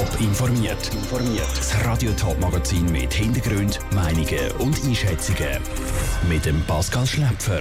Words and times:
Top 0.00 0.20
informiert. 0.22 0.90
Das 1.54 1.84
Radio 1.84 2.10
Top 2.12 2.40
Magazin 2.40 2.90
mit 2.90 3.12
Hintergrund, 3.12 3.80
Meinungen 3.94 4.50
und 4.58 4.82
Einschätzungen 4.82 5.58
mit 6.26 6.46
dem 6.46 6.62
Pascal 6.62 7.06
Schläpfer. 7.06 7.60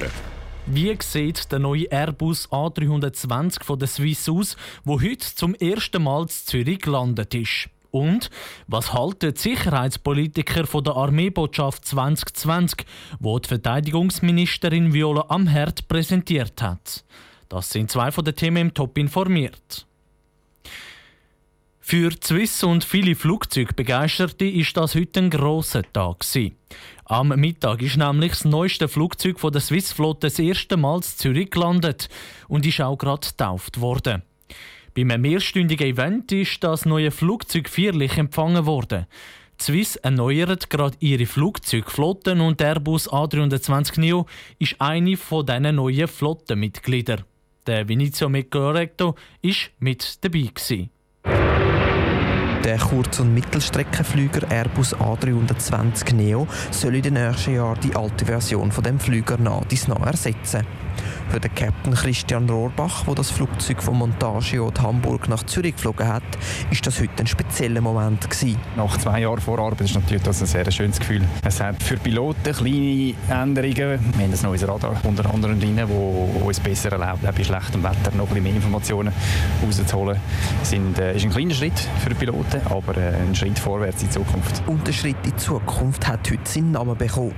Wie 0.65 0.97
sieht 1.01 1.51
der 1.51 1.59
neue 1.59 1.91
Airbus 1.91 2.47
A320 2.49 3.61
von 3.61 3.77
der 3.77 3.89
Swiss 3.89 4.29
aus, 4.29 4.55
wo 4.85 5.01
heute 5.01 5.35
zum 5.35 5.53
ersten 5.53 6.01
Mal 6.01 6.21
in 6.21 6.27
Zürich 6.29 6.79
gelandet 6.79 7.35
ist? 7.35 7.67
Und 7.91 8.29
was 8.67 8.93
halten 8.93 9.33
die 9.33 9.37
Sicherheitspolitiker 9.37 10.65
von 10.65 10.85
der 10.85 10.95
Armeebotschaft 10.95 11.83
2020, 11.83 12.85
wo 13.19 13.37
die 13.37 13.49
Verteidigungsministerin 13.49 14.93
Viola 14.93 15.25
Amherd 15.27 15.89
präsentiert 15.89 16.61
hat? 16.61 17.03
Das 17.49 17.69
sind 17.69 17.91
zwei 17.91 18.11
von 18.11 18.23
den 18.23 18.35
Themen 18.35 18.67
im 18.67 18.73
Top 18.73 18.97
informiert. 18.97 19.88
Für 21.89 22.11
Swiss 22.23 22.63
und 22.63 22.83
viele 22.83 23.15
Flugzeugbegeisterte 23.15 24.45
ist 24.45 24.77
das 24.77 24.93
heute 24.93 25.21
ein 25.21 25.31
grosser 25.31 25.81
Tag. 25.91 26.23
Am 27.05 27.29
Mittag 27.29 27.81
ist 27.81 27.97
nämlich 27.97 28.33
das 28.33 28.45
neueste 28.45 28.87
Flugzeug 28.87 29.39
von 29.39 29.51
der 29.51 29.61
Swissflotte 29.61 30.27
das 30.27 30.37
erste 30.37 30.77
Mal 30.77 30.97
in 30.97 31.01
Zürich 31.01 31.49
gelandet 31.49 32.07
und 32.47 32.67
ist 32.67 32.79
auch 32.79 32.95
gerade 32.95 33.27
getauft 33.27 33.81
worden. 33.81 34.21
Bei 34.93 35.01
einem 35.01 35.19
mehrstündigen 35.19 35.87
Event 35.87 36.31
ist 36.31 36.63
das 36.63 36.85
neue 36.85 37.09
Flugzeug 37.09 37.67
feierlich 37.67 38.19
empfangen 38.19 38.67
worden. 38.67 39.07
Die 39.59 39.63
Swiss 39.63 39.95
erneuert 39.95 40.69
gerade 40.69 40.95
ihre 40.99 41.25
Flugzeugflotten 41.25 42.39
und 42.39 42.59
der 42.59 42.67
Airbus 42.67 43.09
A320 43.09 43.99
Neo 43.99 44.27
ist 44.59 44.75
eine 44.77 45.17
von 45.17 45.43
diesen 45.43 45.73
neuen 45.73 46.07
Flottenmitgliedern. 46.07 47.23
Der 47.65 47.89
Vinicio 47.89 48.29
Mecorecto 48.29 49.15
war 49.41 49.53
mit 49.79 50.23
dabei. 50.23 50.51
Gewesen. 50.53 50.91
Der 52.69 52.77
Kurz- 52.77 53.19
und 53.19 53.33
Mittelstreckenflüger 53.33 54.51
Airbus 54.51 54.95
A320 54.95 56.13
Neo 56.13 56.47
soll 56.69 56.93
in 56.93 57.01
den 57.01 57.13
nächsten 57.15 57.55
Jahren 57.55 57.79
die 57.81 57.95
alte 57.95 58.25
Version 58.25 58.71
von 58.71 58.83
dem 58.83 58.99
Flüger 58.99 59.39
nah 59.39 59.63
ersetzen. 60.05 60.67
Für 61.29 61.39
den 61.39 61.53
Captain 61.53 61.93
Christian 61.93 62.49
Rohrbach, 62.49 63.03
der 63.05 63.15
das 63.15 63.29
Flugzeug 63.29 63.83
von 63.83 63.97
Montageort 63.99 64.81
Hamburg 64.81 65.29
nach 65.29 65.43
Zürich 65.43 65.75
geflogen 65.75 66.07
hat, 66.07 66.23
ist 66.71 66.85
das 66.87 66.99
heute 66.99 67.19
ein 67.19 67.27
spezieller 67.27 67.81
Moment 67.81 68.29
gewesen. 68.29 68.57
Nach 68.75 68.97
zwei 68.97 69.21
Jahren 69.21 69.39
Vorarbeit 69.39 69.81
ist 69.81 69.95
natürlich 69.95 70.23
das 70.23 70.41
ein 70.41 70.47
sehr 70.47 70.71
schönes 70.71 70.99
Gefühl. 70.99 71.21
Es 71.43 71.61
hat 71.61 71.81
für 71.83 71.97
Piloten 71.97 72.53
kleine 72.53 73.13
Änderungen. 73.29 73.75
Wir 73.75 74.25
haben 74.25 74.33
ein 74.33 74.41
neues 74.41 74.67
Radar 74.67 74.99
unter 75.03 75.31
anderem 75.31 75.59
drin, 75.59 75.77
das 75.77 75.89
uns 76.43 76.59
besser 76.59 76.91
erlaubt, 76.91 77.21
bei 77.21 77.43
schlechtem 77.43 77.83
Wetter 77.83 78.11
noch 78.15 78.27
ein 78.27 78.27
bisschen 78.29 78.43
mehr 78.43 78.55
Informationen 78.55 79.13
rauszuholen. 79.63 80.19
Das 80.59 80.73
äh, 80.73 81.15
ist 81.15 81.23
ein 81.23 81.29
kleiner 81.29 81.53
Schritt 81.53 81.79
für 82.03 82.15
Piloten, 82.15 82.61
aber 82.69 82.97
äh, 82.97 83.13
ein 83.15 83.35
Schritt 83.35 83.59
vorwärts 83.59 84.01
in 84.01 84.07
die 84.07 84.13
Zukunft. 84.13 84.63
Und 84.67 84.87
der 84.87 84.93
Schritt 84.93 85.17
in 85.23 85.31
die 85.31 85.35
Zukunft 85.37 86.07
hat 86.07 86.29
heute 86.29 86.49
seinen 86.49 86.71
Namen 86.71 86.97
bekommen. 86.97 87.33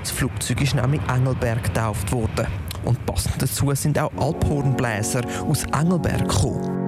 Das 0.00 0.10
Flugzeug 0.10 0.60
ist 0.62 0.74
nämlich 0.74 1.00
Engelberg 1.08 1.62
getauft 1.62 2.12
worden. 2.12 2.46
Und 2.84 3.04
passend 3.06 3.40
dazu 3.40 3.74
sind 3.74 3.98
auch 3.98 4.12
Alphornbläser 4.16 5.22
aus 5.48 5.64
Engelberg 5.64 6.28
gekommen. 6.28 6.80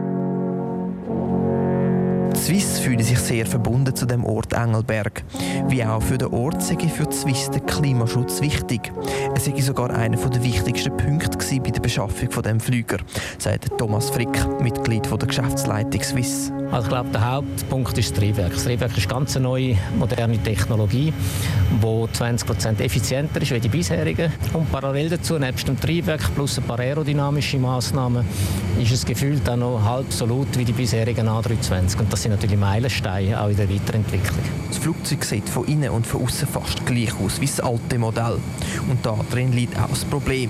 Die 2.34 2.40
Swiss 2.40 2.78
fühlen 2.80 3.02
sich 3.02 3.18
sehr 3.18 3.46
verbunden 3.46 3.94
zu 3.94 4.04
dem 4.04 4.24
Ort 4.24 4.52
Engelberg. 4.52 5.22
Wie 5.68 5.84
auch 5.84 6.02
für 6.02 6.18
den 6.18 6.28
Ort 6.28 6.62
sei 6.62 6.76
für 6.76 7.04
die 7.06 7.14
Swiss 7.14 7.50
der 7.50 7.60
Klimaschutz 7.60 8.40
wichtig. 8.40 8.90
Es 9.34 9.44
sei 9.44 9.60
sogar 9.60 9.90
einer 9.90 10.16
der 10.16 10.42
wichtigsten 10.42 10.96
Punkte 10.96 11.38
bei 11.60 11.70
der 11.70 11.80
Beschaffung 11.80 12.30
von 12.30 12.42
dem 12.42 12.58
Flüger, 12.58 12.98
sagt 13.38 13.78
Thomas 13.78 14.10
Frick, 14.10 14.60
Mitglied 14.60 15.08
der 15.08 15.28
Geschäftsleitung 15.28 16.02
Swiss. 16.02 16.52
Also 16.72 16.86
ich 16.86 16.88
glaube, 16.88 17.10
der 17.10 17.30
Hauptpunkt 17.30 17.98
ist 17.98 18.12
das 18.12 18.18
Triebwerk. 18.18 18.54
Das 18.54 18.64
Triebwerk 18.64 18.96
ist 18.96 19.06
ganz 19.06 19.36
eine 19.36 19.42
neue, 19.42 19.76
moderne 19.98 20.38
Technologie, 20.38 21.12
die 21.70 21.86
20% 21.86 22.80
effizienter 22.80 23.42
ist 23.42 23.52
als 23.52 23.60
die 23.60 23.68
bisherigen. 23.68 24.32
Und 24.54 24.72
parallel 24.72 25.10
dazu, 25.10 25.38
nebst 25.38 25.68
dem 25.68 25.78
Triebwerk 25.78 26.34
plus 26.34 26.56
ein 26.56 26.64
paar 26.64 26.80
aerodynamische 26.80 27.58
Massnahmen, 27.58 28.24
ist 28.80 28.90
es 28.90 29.04
gefühlt 29.04 29.46
auch 29.50 29.56
noch 29.56 29.84
halb 29.84 30.10
so 30.14 30.24
laut 30.24 30.48
wie 30.56 30.64
die 30.64 30.72
bisherigen 30.72 31.28
A320. 31.28 31.98
Und 31.98 32.10
das 32.10 32.22
sind 32.22 32.32
natürlich 32.32 32.58
Meilensteine 32.58 33.38
auch 33.38 33.48
in 33.48 33.56
der 33.56 33.68
Weiterentwicklung. 33.68 34.40
Das 34.68 34.78
Flugzeug 34.78 35.26
sieht 35.26 35.50
von 35.50 35.66
innen 35.66 35.90
und 35.90 36.06
von 36.06 36.22
außen 36.22 36.48
fast 36.48 36.86
gleich 36.86 37.12
aus 37.22 37.38
wie 37.38 37.46
das 37.46 37.60
alte 37.60 37.98
Modell. 37.98 38.38
Und 38.88 39.04
da 39.04 39.18
drin 39.30 39.52
liegt 39.52 39.78
auch 39.78 39.90
das 39.90 40.06
Problem. 40.06 40.48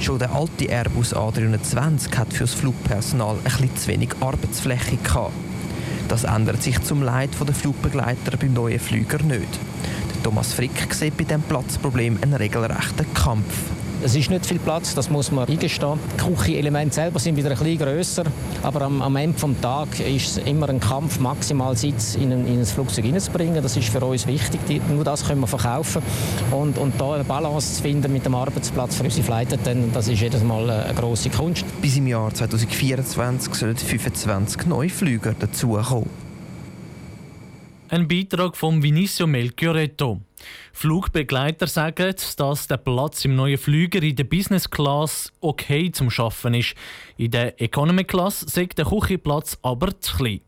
Schon 0.00 0.18
der 0.18 0.34
alte 0.34 0.68
Airbus 0.68 1.14
A320 1.14 2.16
hat 2.16 2.32
für 2.32 2.42
das 2.42 2.54
Flugpersonal 2.54 3.36
ein 3.36 3.42
bisschen 3.44 3.76
zu 3.76 3.86
wenig 3.86 4.10
Arbeitsfläche 4.20 4.96
gehabt. 4.96 5.32
Das 6.10 6.24
ändert 6.24 6.60
sich 6.60 6.82
zum 6.82 7.04
Leid 7.04 7.30
der 7.40 7.54
Flugbegleiter 7.54 8.36
beim 8.36 8.52
neuen 8.52 8.80
Flüger 8.80 9.22
nicht. 9.22 9.60
Thomas 10.24 10.52
Frick 10.52 10.92
sieht 10.92 11.16
bei 11.16 11.22
diesem 11.22 11.42
Platzproblem 11.42 12.18
einen 12.20 12.34
regelrechten 12.34 13.14
Kampf. 13.14 13.54
Es 14.02 14.14
ist 14.16 14.30
nicht 14.30 14.46
viel 14.46 14.58
Platz, 14.58 14.94
das 14.94 15.10
muss 15.10 15.30
man 15.30 15.46
eingestehen. 15.46 15.98
Die 16.14 16.24
Küche-Elemente 16.24 16.94
selber 16.94 17.18
sind 17.18 17.36
wieder 17.36 17.50
ein 17.50 17.58
bisschen 17.58 17.78
grösser, 17.78 18.24
aber 18.62 18.82
am, 18.82 19.02
am 19.02 19.14
Ende 19.16 19.38
des 19.38 19.60
Tages 19.60 20.00
ist 20.00 20.38
es 20.38 20.46
immer 20.46 20.70
ein 20.70 20.80
Kampf, 20.80 21.18
maximal 21.20 21.76
Sitz 21.76 22.14
in 22.14 22.32
ein, 22.32 22.46
in 22.46 22.60
ein 22.60 22.64
Flugzeug 22.64 23.04
hineinzubringen. 23.04 23.62
Das 23.62 23.76
ist 23.76 23.90
für 23.90 24.02
uns 24.02 24.26
wichtig. 24.26 24.60
Nur 24.88 25.04
das 25.04 25.26
können 25.26 25.42
wir 25.42 25.46
verkaufen. 25.46 26.02
Und, 26.50 26.78
und 26.78 26.98
da 26.98 27.12
eine 27.12 27.24
Balance 27.24 27.74
zu 27.74 27.82
finden 27.82 28.10
mit 28.10 28.24
dem 28.24 28.34
Arbeitsplatz 28.34 28.96
für 28.96 29.04
unsere 29.04 29.22
Flighter, 29.22 29.58
das 29.92 30.08
ist 30.08 30.20
jedes 30.20 30.42
Mal 30.42 30.70
eine 30.70 30.94
grosse 30.94 31.28
Kunst. 31.28 31.66
Bis 31.82 31.98
im 31.98 32.06
Jahr 32.06 32.32
2024 32.32 33.54
sollen 33.54 33.76
25 33.76 34.66
neue 34.66 34.88
Flüger 34.88 35.34
dazukommen. 35.38 36.29
Ein 37.92 38.06
Beitrag 38.06 38.56
von 38.56 38.84
Vinicio 38.84 39.26
Melchioretto. 39.26 40.20
Flugbegleiter 40.72 41.66
sagen, 41.66 42.14
dass 42.36 42.68
der 42.68 42.76
Platz 42.76 43.24
im 43.24 43.34
neuen 43.34 43.58
Flüger 43.58 44.00
in 44.00 44.14
der 44.14 44.22
Business 44.22 44.70
Class 44.70 45.32
okay 45.40 45.90
zum 45.90 46.08
Schaffen 46.08 46.54
ist. 46.54 46.76
In 47.16 47.32
der 47.32 47.60
Economy 47.60 48.04
Class 48.04 48.42
sagt 48.42 48.78
der 48.78 48.84
Küchenplatz 48.84 49.58
aber 49.62 50.00
zu 50.00 50.18
klein. 50.18 50.40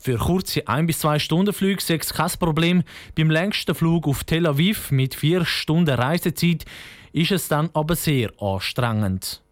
Für 0.00 0.18
kurze 0.18 0.66
1 0.66 0.88
bis 0.88 0.98
2 0.98 1.20
Stunden 1.20 1.52
Flüge 1.52 1.78
ist 1.78 1.90
es 1.90 2.12
kein 2.12 2.30
Problem. 2.40 2.82
Beim 3.14 3.30
längsten 3.30 3.76
Flug 3.76 4.08
auf 4.08 4.24
Tel 4.24 4.44
Aviv 4.44 4.90
mit 4.90 5.14
4 5.14 5.44
Stunden 5.44 5.94
Reisezeit 5.94 6.64
ist 7.12 7.30
es 7.30 7.46
dann 7.46 7.70
aber 7.72 7.94
sehr 7.94 8.32
anstrengend. 8.42 9.42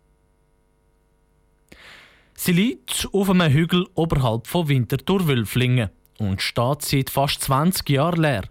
Sie 2.35 2.53
liegt 2.53 3.09
auf 3.13 3.31
einem 3.31 3.53
Hügel 3.53 3.87
oberhalb 3.95 4.49
von 4.49 4.67
Winterthur-Wülflingen 4.67 5.91
und 6.19 6.43
steht 6.43 6.83
seit 6.83 7.11
fast 7.11 7.43
20 7.43 7.89
Jahren 7.91 8.23
leer. 8.23 8.43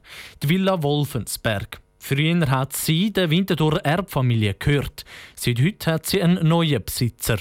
Die 0.42 0.50
Villa 0.50 0.82
Wolfensberg. 0.82 1.80
Früher 2.00 2.50
hat 2.50 2.74
sie 2.74 3.12
der 3.12 3.30
Winterthur 3.30 3.84
Erbfamilie 3.84 4.54
gehört. 4.54 5.04
Seit 5.36 5.62
heute 5.62 5.92
hat 5.92 6.06
sie 6.06 6.22
einen 6.22 6.48
neuen 6.48 6.84
Besitzer. 6.84 7.38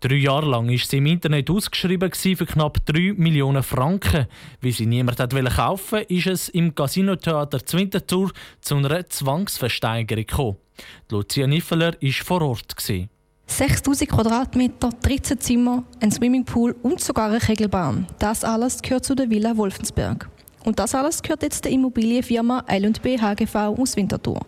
Drei 0.00 0.14
Jahre 0.14 0.46
lang 0.46 0.70
war 0.70 0.78
sie 0.78 0.98
im 0.98 1.06
Internet 1.06 1.50
ausgeschrieben 1.50 2.12
für 2.12 2.46
knapp 2.46 2.84
3 2.86 3.14
Millionen 3.16 3.62
Franken. 3.62 4.26
Wie 4.60 4.72
sie 4.72 4.86
niemand 4.86 5.18
hat 5.18 5.34
kaufen 5.56 6.04
ist 6.08 6.26
es 6.26 6.48
im 6.50 6.74
Casino-Theater 6.74 7.58
Winterthur 7.72 8.30
zu 8.60 8.76
einer 8.76 9.08
Zwangsversteigerung 9.08 10.26
gekommen. 10.26 10.56
Lucia 11.10 11.46
Niffeler 11.46 11.94
war 12.00 12.12
vor 12.12 12.42
Ort. 12.42 12.76
6000 13.46 14.10
Quadratmeter, 14.10 14.90
13 15.02 15.40
Zimmer, 15.40 15.84
ein 16.00 16.10
Swimmingpool 16.10 16.76
und 16.82 17.00
sogar 17.00 17.30
eine 17.30 17.38
Kegelbahn. 17.38 18.06
Das 18.18 18.44
alles 18.44 18.82
gehört 18.82 19.04
zu 19.04 19.14
der 19.14 19.30
Villa 19.30 19.56
Wolfensberg. 19.56 20.28
Und 20.64 20.78
das 20.78 20.94
alles 20.94 21.22
gehört 21.22 21.42
jetzt 21.42 21.64
der 21.64 21.72
Immobilienfirma 21.72 22.64
L&B 22.66 23.18
HGV 23.18 23.54
aus 23.54 23.96
Winterthur. 23.96 24.40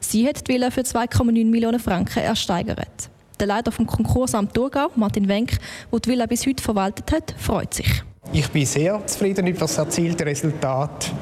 Sie 0.00 0.26
hat 0.26 0.48
die 0.48 0.54
Villa 0.54 0.70
für 0.70 0.80
2,9 0.80 1.44
Millionen 1.44 1.78
Franken 1.78 2.20
ersteigert. 2.20 3.10
Der 3.38 3.46
Leiter 3.46 3.70
vom 3.70 3.86
Konkursamt 3.86 4.54
Thurgau, 4.54 4.88
Martin 4.96 5.28
Wenk, 5.28 5.58
der 5.92 6.00
die 6.00 6.10
Villa 6.10 6.26
bis 6.26 6.46
heute 6.46 6.62
verwaltet 6.62 7.12
hat, 7.12 7.34
freut 7.38 7.74
sich. 7.74 8.02
Ich 8.32 8.48
bin 8.48 8.66
sehr 8.66 9.06
zufrieden 9.06 9.46
über 9.46 9.60
das 9.60 9.78
erzielte 9.78 10.26
Resultat. 10.26 11.12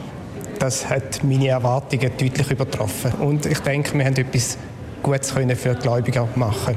Das 0.58 0.88
hat 0.88 1.22
meine 1.22 1.48
Erwartungen 1.48 2.10
deutlich 2.16 2.50
übertroffen. 2.50 3.12
Und 3.14 3.44
ich 3.46 3.58
denke, 3.58 3.98
wir 3.98 4.04
haben 4.06 4.16
etwas 4.16 4.56
Gutes 5.02 5.32
für 5.32 5.44
die 5.44 5.82
Gläubiger 5.82 6.26
machen 6.36 6.76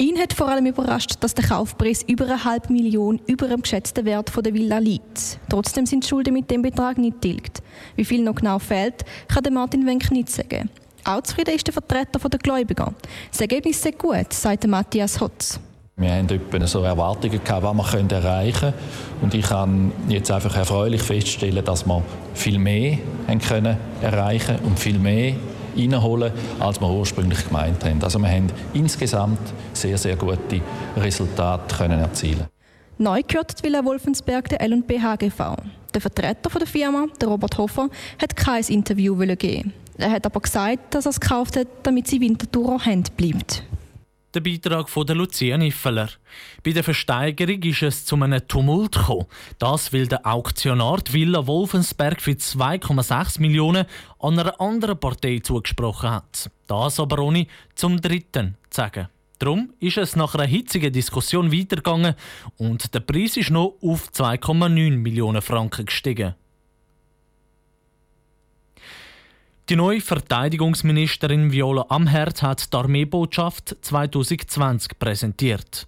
Ihn 0.00 0.16
hat 0.16 0.32
vor 0.32 0.46
allem 0.48 0.66
überrascht, 0.66 1.14
dass 1.18 1.34
der 1.34 1.44
Kaufpreis 1.44 2.04
über 2.04 2.24
eine 2.26 2.44
halbe 2.44 2.72
Million 2.72 3.20
über 3.26 3.48
dem 3.48 3.62
geschätzten 3.62 4.04
Wert 4.04 4.30
der 4.36 4.54
Villa 4.54 4.78
liegt. 4.78 5.40
Trotzdem 5.48 5.86
sind 5.86 6.04
die 6.04 6.08
Schulden 6.08 6.34
mit 6.34 6.48
dem 6.52 6.62
Betrag 6.62 6.98
nicht 6.98 7.20
tilgt. 7.20 7.62
Wie 7.96 8.04
viel 8.04 8.22
noch 8.22 8.36
genau 8.36 8.60
fehlt, 8.60 9.04
kann 9.26 9.52
Martin 9.52 9.84
Wenk 9.86 10.12
nicht 10.12 10.28
sagen. 10.28 10.70
Auch 11.04 11.22
zufrieden 11.22 11.56
ist 11.56 11.66
der 11.66 11.74
Vertreter 11.74 12.28
der 12.28 12.38
Gläubiger. 12.38 12.94
Das 13.32 13.40
Ergebnis 13.40 13.84
ist 13.84 13.98
gut, 13.98 14.32
sagt 14.32 14.68
Matthias 14.68 15.20
Hotz. 15.20 15.58
Wir 15.96 16.12
etwa 16.12 16.64
so 16.64 16.82
Erwartungen 16.82 17.42
gehabt, 17.42 17.64
was 17.64 17.92
wir 17.92 18.12
erreichen 18.12 18.60
können. 18.60 18.74
Und 19.20 19.34
ich 19.34 19.46
kann 19.46 19.90
jetzt 20.08 20.30
einfach 20.30 20.54
erfreulich 20.54 21.02
feststellen, 21.02 21.64
dass 21.64 21.84
wir 21.84 22.04
viel 22.34 22.60
mehr 22.60 22.98
haben 23.26 23.40
können 23.40 23.76
erreichen 24.00 24.60
und 24.62 24.78
viel 24.78 25.00
mehr 25.00 25.34
reinholen, 25.78 26.32
als 26.58 26.80
wir 26.80 26.90
ursprünglich 26.90 27.46
gemeint 27.46 27.84
haben. 27.84 28.02
Also 28.02 28.18
wir 28.18 28.28
haben 28.28 28.48
insgesamt 28.74 29.40
sehr, 29.72 29.96
sehr 29.96 30.16
gute 30.16 30.60
Resultate 30.96 31.74
können 31.76 32.00
erzielen 32.00 32.46
Neu 33.00 33.22
gehört 33.22 33.60
die 33.60 33.62
Villa 33.62 33.84
Wolfensberg 33.84 34.48
der 34.48 34.60
L&B 34.60 35.00
HGV. 35.00 35.54
Der 35.94 36.00
Vertreter 36.00 36.50
der 36.50 36.66
Firma, 36.66 37.06
der 37.20 37.28
Robert 37.28 37.56
Hofer, 37.56 37.88
hat 38.20 38.34
kein 38.34 38.64
Interview 38.64 39.16
geben. 39.36 39.72
Er 39.96 40.10
hat 40.10 40.26
aber 40.26 40.40
gesagt, 40.40 40.94
dass 40.94 41.06
er 41.06 41.10
es 41.10 41.20
gekauft 41.20 41.56
hat, 41.56 41.68
damit 41.84 42.08
sie 42.08 42.20
Winterthur 42.20 42.84
Hand 42.84 43.16
bleibt. 43.16 43.62
Der 44.38 44.52
Beitrag 44.52 44.88
von 44.88 45.04
der 45.04 45.16
Lucia 45.16 45.58
Niffeler. 45.58 46.10
Bei 46.62 46.70
der 46.70 46.84
Versteigerung 46.84 47.60
ist 47.60 47.82
es 47.82 48.04
zu 48.04 48.14
einem 48.14 48.46
Tumult 48.46 48.92
gekommen. 48.92 49.26
Das, 49.58 49.92
weil 49.92 50.06
der 50.06 50.24
Auktionar 50.24 50.98
die 50.98 51.12
Villa 51.12 51.44
Wolfensberg 51.44 52.20
für 52.20 52.30
2,6 52.30 53.40
Millionen 53.40 53.84
an 54.20 54.38
einer 54.38 54.60
anderen 54.60 55.00
Partei 55.00 55.40
zugesprochen 55.40 56.12
hat. 56.12 56.52
Das 56.68 57.00
aber 57.00 57.18
ohne 57.18 57.48
zum 57.74 58.00
Dritten 58.00 58.54
zu 58.70 58.76
sagen. 58.82 59.08
Darum 59.40 59.72
ist 59.80 59.96
es 59.96 60.14
nach 60.14 60.36
einer 60.36 60.46
hitzigen 60.46 60.92
Diskussion 60.92 61.52
weitergegangen 61.52 62.14
und 62.58 62.94
der 62.94 63.00
Preis 63.00 63.36
ist 63.36 63.50
noch 63.50 63.74
auf 63.82 64.08
2,9 64.12 64.98
Millionen 64.98 65.42
Franken 65.42 65.86
gestiegen. 65.86 66.36
Die 69.68 69.76
neue 69.76 70.00
Verteidigungsministerin 70.00 71.52
Viola 71.52 71.84
Amherd 71.90 72.42
hat 72.42 72.72
die 72.72 72.76
Armeebotschaft 72.78 73.76
2020 73.82 74.98
präsentiert. 74.98 75.86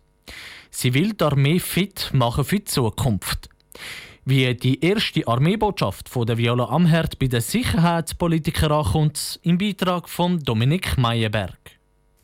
Sie 0.71 0.93
will 0.93 1.15
die 1.15 1.25
Armee 1.25 1.59
fit 1.59 2.11
machen 2.13 2.45
für 2.45 2.57
die 2.57 2.65
Zukunft. 2.65 3.49
Wie 4.27 4.55
die 4.55 4.85
erste 4.85 5.27
Armeebotschaft 5.27 6.11
von 6.11 6.27
der 6.27 6.37
Viola 6.37 6.67
Amherd 6.67 7.19
bei 7.19 7.29
den 7.29 7.41
Sicherheitspolitikern 7.41 8.71
ankommt, 8.71 9.41
im 9.45 9.57
Beitrag 9.57 10.11
von 10.11 10.39
Dominik 10.41 10.99
Meyerberg. 10.99 11.70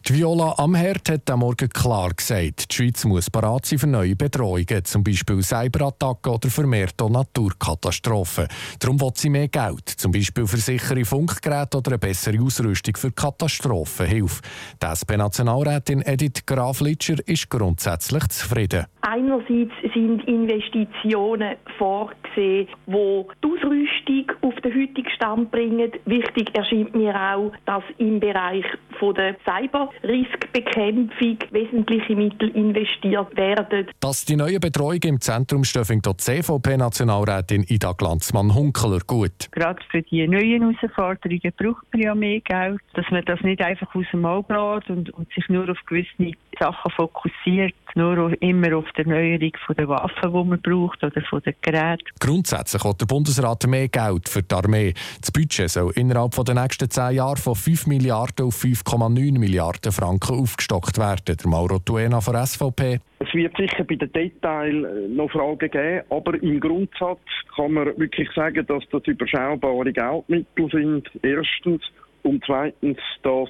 Die 0.09 0.15
Viola 0.15 0.55
Amherd 0.59 1.11
hat 1.11 1.29
am 1.33 1.41
Morgen 1.41 1.69
klar 1.69 2.11
gesagt, 2.17 2.71
die 2.71 2.75
Schweiz 2.77 3.05
muss 3.05 3.29
bereit 3.29 3.67
sein 3.67 3.81
für 3.81 3.89
neue 3.89 4.15
Bedrohungen, 4.15 4.85
zum 4.85 5.03
Beispiel 5.03 5.43
Cyberattacken 5.43 6.33
oder 6.33 6.49
vermehrte 6.49 7.11
Naturkatastrophen. 7.11 8.47
Darum 8.79 9.01
will 9.01 9.11
sie 9.15 9.31
mehr 9.31 9.49
Geld, 9.49 9.89
zum 9.89 10.13
Beispiel 10.13 10.47
für 10.47 10.59
sichere 10.59 11.05
Funkgeräte 11.05 11.79
oder 11.79 11.91
eine 11.91 11.99
bessere 11.99 12.41
Ausrüstung 12.41 12.95
für 12.95 13.11
Katastrophenhilfe. 13.11 14.43
Die 14.81 14.87
SP-Nationalrätin 14.87 16.03
Edith 16.03 16.47
Graf-Litscher 16.47 17.17
ist 17.27 17.51
grundsätzlich 17.51 18.29
zufrieden. 18.29 18.87
Einerseits 19.01 19.75
sind 19.93 20.23
Investitionen 20.29 21.57
vorgesehen, 21.79 22.69
die 22.87 23.25
die 23.43 23.49
Ausrüstung 23.49 24.33
auf 24.43 24.55
den 24.63 24.73
heutigen 24.73 25.11
Stand 25.17 25.51
bringen. 25.51 25.91
Wichtig 26.05 26.55
erscheint 26.55 26.95
mir 26.95 27.13
auch, 27.15 27.53
dass 27.65 27.83
im 27.99 28.21
Bereich 28.21 28.65
der 29.01 29.37
Cyberriskbekämpfung 29.45 31.39
wesentliche 31.51 32.17
Mittel 32.17 32.51
investiert 32.51 33.37
werden. 33.37 33.89
Dass 34.01 34.25
die 34.25 34.37
neue 34.37 34.61
Betreuung 34.61 35.01
im 35.05 35.21
Zentrum 35.21 35.65
stehen, 35.65 35.85
findet 35.85 36.21
die 36.21 36.43
CVP-Nationalrätin 36.43 37.65
Ida 37.69 37.93
Glanzmann-Hunkeler 37.93 39.01
gut. 39.07 39.51
Gerade 39.53 39.81
für 39.91 40.03
die 40.03 40.27
neuen 40.27 40.75
Herausforderungen 40.77 41.53
braucht 41.57 41.85
man 41.93 42.03
ja 42.03 42.15
mehr 42.15 42.41
Geld, 42.41 42.81
dass 42.95 43.07
man 43.11 43.25
das 43.25 43.41
nicht 43.43 43.61
einfach 43.61 43.95
aus 43.95 44.07
dem 44.13 44.25
Auge 44.25 44.55
lässt 44.55 44.91
und, 44.91 45.11
und 45.11 45.33
sich 45.33 45.49
nur 45.49 45.69
auf 45.69 45.79
gewisse 45.87 46.33
Sachen 46.59 46.91
fokussiert, 46.93 47.75
nur 47.97 48.41
immer 48.43 48.77
auf 48.77 48.85
die 48.97 49.03
Erneuerung 49.03 49.53
der 49.77 49.89
Waffen, 49.89 50.33
die 50.33 50.49
man 50.49 50.61
braucht 50.61 51.03
oder 51.03 51.21
von 51.23 51.41
den 51.43 51.55
Geräten. 51.63 52.05
Grundsätzlich 52.21 52.85
hat 52.85 53.01
der 53.01 53.07
Bundesrat 53.07 53.67
mehr 53.67 53.89
Geld 53.89 54.29
für 54.29 54.43
die 54.43 54.55
Armee. 54.55 54.95
Das 55.21 55.33
Budget 55.33 55.71
soll 55.71 55.93
innerhalb 55.97 56.33
der 56.33 56.55
nächsten 56.55 56.91
zehn 56.91 57.17
Jahre 57.17 57.37
von 57.37 57.55
5 57.55 57.87
Milliarden 57.87 58.47
auf 58.47 58.63
5,9 58.63 59.39
Milliarden 59.39 59.93
Franken 59.93 60.39
aufgestockt 60.39 60.99
werden. 60.99 61.37
Der 61.37 61.49
Mauro 61.49 61.79
Tuena 61.79 62.21
von 62.21 62.37
SVP. 62.37 63.01
Es 63.19 63.33
wird 63.33 63.57
sicher 63.57 63.85
bei 63.85 63.95
den 63.97 64.13
Details 64.13 64.87
noch 65.09 65.31
Fragen 65.31 65.71
geben, 65.71 66.03
aber 66.11 66.41
im 66.43 66.61
Grundsatz 66.61 67.21
kann 67.55 67.73
man 67.73 67.87
wirklich 67.99 68.29
sagen, 68.35 68.67
dass 68.67 68.85
das 68.91 69.03
überschaubare 69.07 69.93
Geldmittel 69.93 70.71
sind. 70.71 71.11
Erstens. 71.23 71.83
Und 72.23 72.43
zweitens, 72.45 72.99
dass 73.23 73.49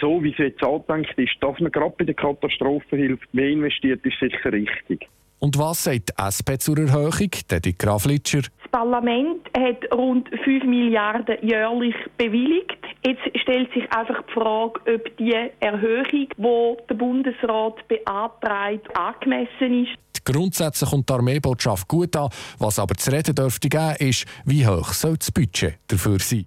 so 0.00 0.22
wie 0.22 0.32
es 0.32 0.38
jetzt 0.38 0.62
angedenkt 0.62 1.18
ist, 1.18 1.34
dass 1.40 1.58
man 1.60 1.72
gerade 1.72 1.94
bei 1.98 2.04
der 2.04 2.14
Katastrophenhilfe 2.14 3.24
mehr 3.32 3.48
investiert, 3.48 4.04
ist 4.04 4.18
sicher 4.20 4.52
richtig. 4.52 5.08
Und 5.38 5.58
was 5.58 5.84
sagt 5.84 6.10
die 6.10 6.22
SP 6.24 6.56
zur 6.58 6.78
Erhöhung, 6.78 7.30
Teddy 7.46 7.74
Graflitscher? 7.74 8.40
Das 8.40 8.70
Parlament 8.70 9.46
hat 9.56 9.92
rund 9.92 10.28
5 10.44 10.64
Milliarden 10.64 11.36
jährlich 11.42 11.94
bewilligt. 12.16 12.78
Jetzt 13.04 13.20
stellt 13.42 13.72
sich 13.72 13.84
einfach 13.92 14.22
die 14.26 14.32
Frage, 14.32 14.80
ob 14.94 15.16
die 15.18 15.34
Erhöhung, 15.60 16.28
die 16.36 16.76
der 16.88 16.94
Bundesrat 16.94 17.86
beantragt, 17.86 18.88
angemessen 18.96 19.84
ist. 19.84 20.24
Grundsätzlich 20.24 20.90
kommt 20.90 21.08
die 21.08 21.12
Armeebotschaft 21.12 21.86
gut 21.86 22.16
an. 22.16 22.30
Was 22.58 22.78
aber 22.78 22.94
zu 22.96 23.12
reden 23.12 23.34
dürfte 23.34 23.68
geben, 23.68 23.94
ist, 24.00 24.26
wie 24.44 24.66
hoch 24.66 24.92
soll 24.92 25.16
das 25.18 25.30
Budget 25.30 25.78
dafür 25.86 26.18
sein. 26.18 26.46